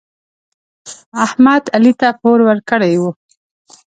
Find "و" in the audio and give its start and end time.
3.01-3.03